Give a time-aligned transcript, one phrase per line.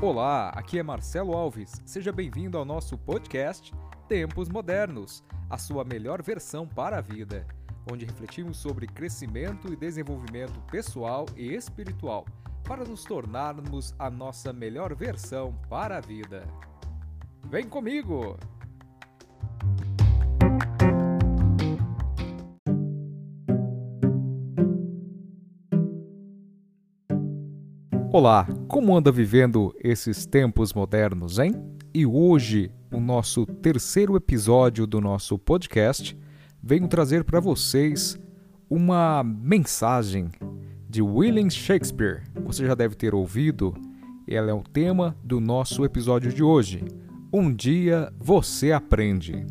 [0.00, 1.80] Olá, aqui é Marcelo Alves.
[1.86, 3.72] Seja bem-vindo ao nosso podcast
[4.08, 7.46] Tempos Modernos, a sua melhor versão para a vida,
[7.90, 12.26] onde refletimos sobre crescimento e desenvolvimento pessoal e espiritual
[12.64, 16.44] para nos tornarmos a nossa melhor versão para a vida.
[17.48, 18.36] Vem comigo!
[28.14, 31.52] Olá, como anda vivendo esses tempos modernos, hein?
[31.92, 36.16] E hoje, o nosso terceiro episódio do nosso podcast,
[36.62, 38.16] venho trazer para vocês
[38.70, 40.30] uma mensagem
[40.88, 42.22] de William Shakespeare.
[42.44, 43.74] Você já deve ter ouvido,
[44.28, 46.84] ela é o tema do nosso episódio de hoje.
[47.32, 49.44] Um dia você aprende.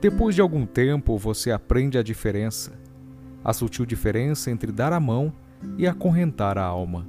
[0.00, 2.78] Depois de algum tempo, você aprende a diferença,
[3.42, 5.32] a sutil diferença entre dar a mão
[5.76, 7.04] e acorrentar a alma.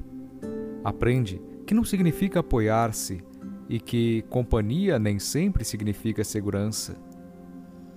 [0.83, 3.23] Aprende que não significa apoiar-se
[3.67, 6.95] e que companhia nem sempre significa segurança.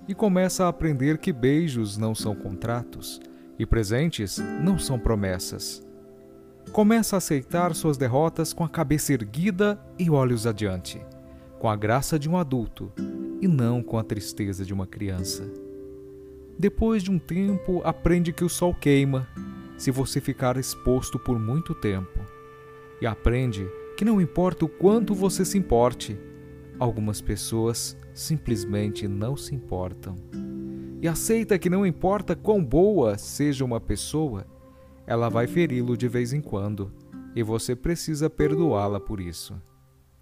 [0.07, 3.19] E começa a aprender que beijos não são contratos
[3.57, 5.81] e presentes não são promessas.
[6.71, 11.01] Começa a aceitar suas derrotas com a cabeça erguida e olhos adiante,
[11.57, 12.91] com a graça de um adulto
[13.43, 15.43] e não com a tristeza de uma criança.
[16.57, 19.27] Depois de um tempo, aprende que o sol queima
[19.77, 22.21] se você ficar exposto por muito tempo.
[23.01, 26.17] E aprende que não importa o quanto você se importe,
[26.79, 30.15] algumas pessoas simplesmente não se importam.
[31.01, 34.47] E aceita que não importa quão boa seja uma pessoa,
[35.05, 36.93] ela vai feri-lo de vez em quando
[37.35, 39.61] e você precisa perdoá-la por isso.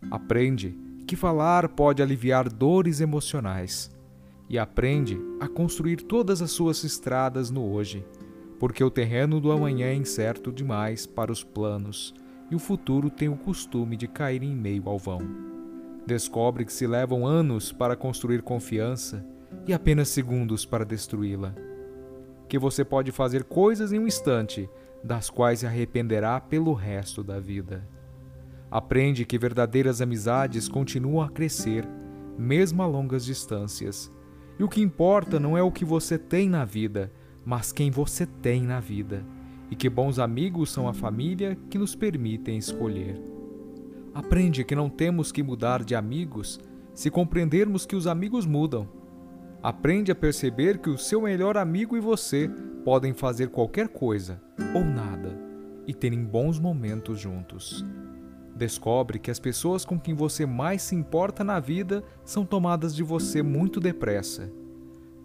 [0.09, 0.75] Aprende
[1.12, 3.92] que falar pode aliviar dores emocionais
[4.50, 8.08] e aprende a construir todas as suas estradas no hoje,
[8.58, 12.14] porque o terreno do amanhã é incerto demais para os planos
[12.49, 15.20] e o futuro tem o costume de cair em meio ao vão.
[16.08, 19.22] Descobre que se levam anos para construir confiança
[19.67, 21.54] e apenas segundos para destruí-la.
[22.48, 24.70] Que você pode fazer coisas em um instante,
[25.04, 27.86] das quais se arrependerá pelo resto da vida.
[28.71, 31.86] Aprende que verdadeiras amizades continuam a crescer,
[32.37, 34.09] mesmo a longas distâncias.
[34.58, 37.11] E o que importa não é o que você tem na vida,
[37.43, 39.26] mas quem você tem na vida.
[39.70, 43.21] E que bons amigos são a família que nos permitem escolher.
[44.14, 46.58] Aprende que não temos que mudar de amigos
[46.93, 48.87] se compreendermos que os amigos mudam.
[49.61, 52.49] Aprende a perceber que o seu melhor amigo e você
[52.86, 54.42] podem fazer qualquer coisa
[54.73, 55.37] ou nada
[55.86, 57.86] e terem bons momentos juntos.
[58.61, 63.02] Descobre que as pessoas com quem você mais se importa na vida são tomadas de
[63.02, 64.52] você muito depressa.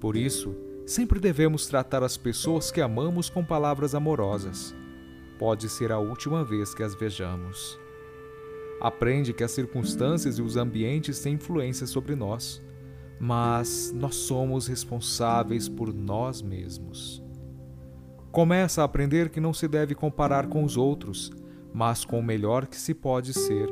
[0.01, 4.75] Por isso, sempre devemos tratar as pessoas que amamos com palavras amorosas.
[5.39, 7.79] Pode ser a última vez que as vejamos.
[8.81, 12.63] Aprende que as circunstâncias e os ambientes têm influência sobre nós,
[13.21, 17.23] mas nós somos responsáveis por nós mesmos.
[18.33, 21.31] Começa a aprender que não se deve comparar com os outros
[21.77, 23.69] mas com o melhor que se pode ser.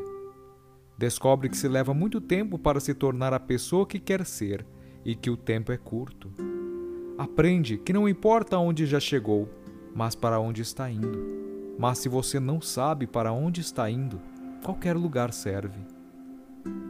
[0.98, 4.66] Descobre que se leva muito tempo para se tornar a pessoa que quer ser
[5.06, 6.30] e que o tempo é curto.
[7.16, 9.48] Aprende que não importa onde já chegou,
[9.94, 11.18] mas para onde está indo.
[11.78, 14.20] Mas se você não sabe para onde está indo,
[14.62, 15.80] qualquer lugar serve.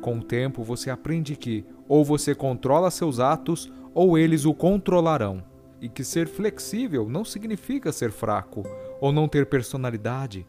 [0.01, 5.45] Com o tempo você aprende que ou você controla seus atos ou eles o controlarão,
[5.81, 8.65] e que ser flexível não significa ser fraco
[9.01, 10.45] ou não ter personalidade,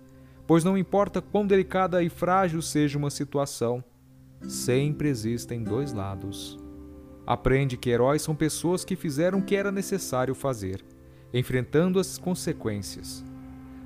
[0.47, 3.83] pois não importa quão delicada e frágil seja uma situação,
[4.47, 6.57] sempre existem dois lados.
[7.25, 10.85] Aprende que heróis são pessoas que fizeram o que era necessário fazer,
[11.33, 13.25] enfrentando as consequências.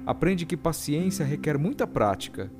[0.05, 2.51] Aprende que paciência requer muita prática.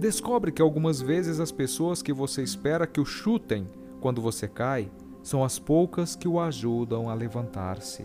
[0.00, 3.66] Descobre que algumas vezes as pessoas que você espera que o chutem
[4.00, 4.90] quando você cai
[5.22, 8.04] são as poucas que o ajudam a levantar-se.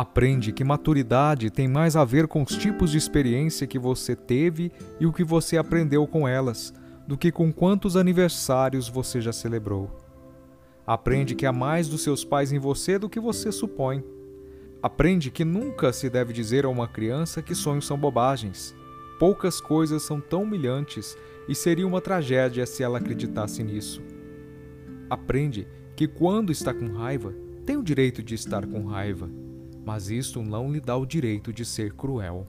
[0.00, 4.72] Aprende que maturidade tem mais a ver com os tipos de experiência que você teve
[4.98, 6.72] e o que você aprendeu com elas,
[7.06, 9.90] do que com quantos aniversários você já celebrou.
[10.86, 14.02] Aprende que há mais dos seus pais em você do que você supõe.
[14.82, 18.74] Aprende que nunca se deve dizer a uma criança que sonhos são bobagens.
[19.18, 21.14] Poucas coisas são tão humilhantes
[21.46, 24.00] e seria uma tragédia se ela acreditasse nisso.
[25.10, 27.34] Aprende que quando está com raiva,
[27.66, 29.28] tem o direito de estar com raiva
[29.84, 32.46] mas isto não lhe dá o direito de ser cruel.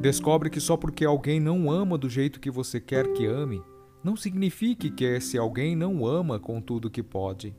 [0.00, 3.62] Descobre que só porque alguém não ama do jeito que você quer que ame,
[4.02, 7.54] não significa que esse alguém não ama com tudo que pode.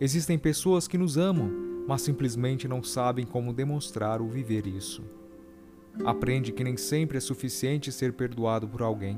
[0.00, 1.50] Existem pessoas que nos amam,
[1.86, 5.02] mas simplesmente não sabem como demonstrar ou viver isso.
[6.04, 9.16] Aprende que nem sempre é suficiente ser perdoado por alguém.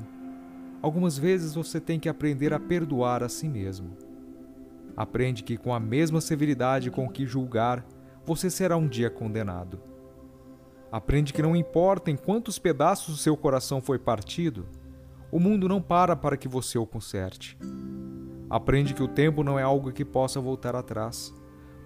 [0.81, 3.95] Algumas vezes você tem que aprender a perdoar a si mesmo.
[4.97, 7.85] Aprende que com a mesma severidade com que julgar,
[8.25, 9.79] você será um dia condenado.
[10.91, 14.65] Aprende que não importa em quantos pedaços o seu coração foi partido,
[15.31, 17.57] o mundo não para para que você o conserte.
[18.49, 21.33] Aprende que o tempo não é algo que possa voltar atrás.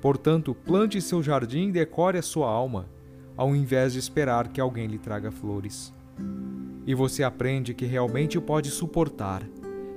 [0.01, 2.89] Portanto, plante seu jardim e decore a sua alma,
[3.37, 5.93] ao invés de esperar que alguém lhe traga flores.
[6.87, 9.43] E você aprende que realmente pode suportar,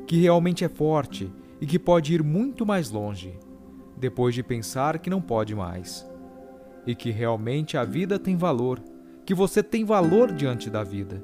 [0.07, 3.39] que realmente é forte e que pode ir muito mais longe,
[3.97, 6.07] depois de pensar que não pode mais.
[6.87, 8.83] E que realmente a vida tem valor,
[9.25, 11.23] que você tem valor diante da vida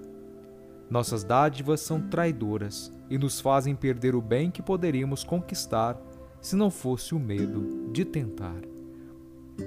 [0.91, 6.01] nossas dádivas são traidoras e nos fazem perder o bem que poderíamos conquistar
[6.41, 8.61] se não fosse o medo de tentar.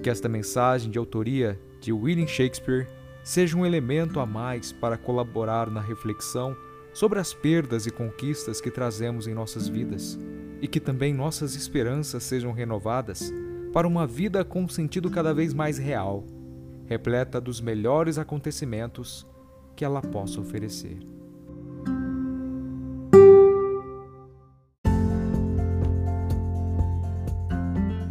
[0.03, 2.87] Que esta mensagem de autoria de William Shakespeare
[3.23, 6.55] seja um elemento a mais para colaborar na reflexão
[6.93, 10.17] sobre as perdas e conquistas que trazemos em nossas vidas
[10.61, 13.33] e que também nossas esperanças sejam renovadas
[13.77, 16.23] para uma vida com um sentido cada vez mais real,
[16.87, 19.23] repleta dos melhores acontecimentos
[19.75, 20.97] que ela possa oferecer.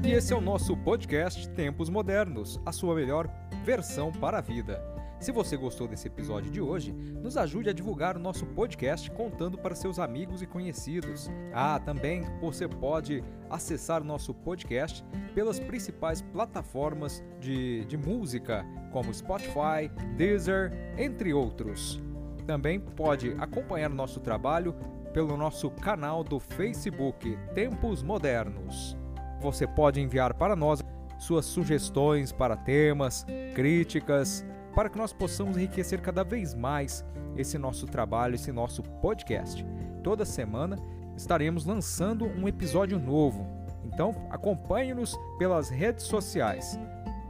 [0.05, 3.29] E esse é o nosso podcast Tempos Modernos, a sua melhor
[3.65, 4.96] versão para a vida.
[5.19, 9.57] Se você gostou desse episódio de hoje, nos ajude a divulgar o nosso podcast contando
[9.57, 11.31] para seus amigos e conhecidos.
[11.55, 15.03] Ah, também você pode acessar o nosso podcast
[15.35, 22.01] pelas principais plataformas de, de música, como Spotify, Deezer, entre outros.
[22.47, 24.75] Também pode acompanhar nosso trabalho
[25.15, 28.97] pelo nosso canal do Facebook Tempos Modernos.
[29.41, 30.81] Você pode enviar para nós
[31.19, 33.25] suas sugestões para temas,
[33.55, 34.45] críticas,
[34.77, 37.03] para que nós possamos enriquecer cada vez mais
[37.35, 39.67] esse nosso trabalho, esse nosso podcast.
[40.05, 40.77] Toda semana
[41.17, 43.47] estaremos lançando um episódio novo.
[43.83, 46.79] Então acompanhe-nos pelas redes sociais.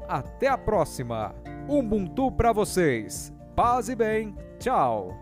[0.09, 1.33] Até a próxima!
[1.69, 3.33] Ubuntu para vocês!
[3.55, 4.35] Paz e bem!
[4.59, 5.15] Tchau!